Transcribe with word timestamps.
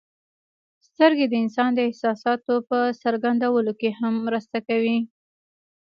سترګې 0.87 1.25
د 1.29 1.33
انسان 1.43 1.69
د 1.75 1.79
احساساتو 1.87 2.53
په 2.69 2.77
څرګندولو 3.03 3.71
کې 3.79 3.89
هم 3.99 4.13
مرسته 4.27 4.57
کوي. 4.67 4.97